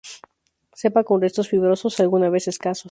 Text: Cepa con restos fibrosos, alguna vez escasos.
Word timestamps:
Cepa 0.79 1.03
con 1.07 1.21
restos 1.25 1.47
fibrosos, 1.51 1.99
alguna 1.99 2.29
vez 2.31 2.45
escasos. 2.47 2.79